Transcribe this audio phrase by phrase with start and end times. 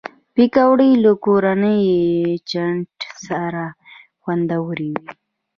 [0.33, 1.81] پکورې له کورني
[2.49, 2.75] چټن
[3.25, 3.65] سره
[4.21, 5.05] خوندورې وي